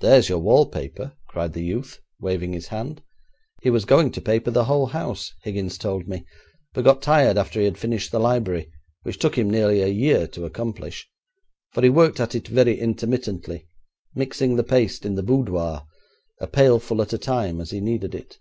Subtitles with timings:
[0.00, 3.04] 'There's your wallpaper,' cried the youth, waving his hand;
[3.62, 6.26] 'he was going to paper the whole house, Higgins told me,
[6.74, 8.68] but got tired after he had finished the library,
[9.04, 11.08] which took him nearly a year to accomplish,
[11.72, 13.68] for he worked at it very intermittently,
[14.12, 15.82] mixing the paste in the boudoir,
[16.40, 18.40] a pailful at a time as he needed it.